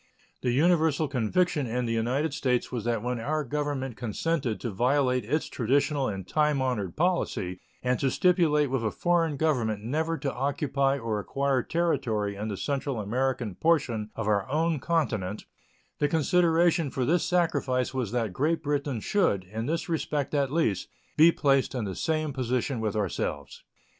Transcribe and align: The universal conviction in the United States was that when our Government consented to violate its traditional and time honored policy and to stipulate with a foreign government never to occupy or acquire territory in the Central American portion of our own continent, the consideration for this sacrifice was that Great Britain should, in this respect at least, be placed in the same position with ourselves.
The 0.41 0.49
universal 0.49 1.07
conviction 1.07 1.67
in 1.67 1.85
the 1.85 1.93
United 1.93 2.33
States 2.33 2.71
was 2.71 2.85
that 2.85 3.03
when 3.03 3.19
our 3.19 3.43
Government 3.43 3.95
consented 3.95 4.59
to 4.61 4.71
violate 4.71 5.23
its 5.23 5.45
traditional 5.47 6.07
and 6.07 6.27
time 6.27 6.59
honored 6.59 6.95
policy 6.95 7.59
and 7.83 7.99
to 7.99 8.09
stipulate 8.09 8.71
with 8.71 8.83
a 8.83 8.89
foreign 8.89 9.37
government 9.37 9.83
never 9.83 10.17
to 10.17 10.33
occupy 10.33 10.97
or 10.97 11.19
acquire 11.19 11.61
territory 11.61 12.35
in 12.35 12.47
the 12.47 12.57
Central 12.57 12.99
American 12.99 13.53
portion 13.53 14.09
of 14.15 14.25
our 14.27 14.49
own 14.49 14.79
continent, 14.79 15.45
the 15.99 16.07
consideration 16.07 16.89
for 16.89 17.05
this 17.05 17.23
sacrifice 17.23 17.93
was 17.93 18.11
that 18.11 18.33
Great 18.33 18.63
Britain 18.63 19.01
should, 19.01 19.43
in 19.43 19.67
this 19.67 19.87
respect 19.87 20.33
at 20.33 20.51
least, 20.51 20.87
be 21.15 21.31
placed 21.31 21.75
in 21.75 21.85
the 21.85 21.93
same 21.93 22.33
position 22.33 22.79
with 22.79 22.95
ourselves. 22.95 23.63